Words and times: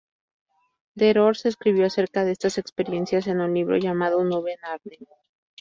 Ter 0.95 1.19
Horst 1.19 1.45
escribió 1.45 1.85
acerca 1.85 2.25
de 2.25 2.31
estas 2.31 2.57
experiencias 2.57 3.27
en 3.27 3.39
un 3.39 3.53
libro 3.53 3.77
llamado 3.77 4.23
"Nube 4.23 4.53
en 4.53 4.65
Arnhem". 4.65 5.05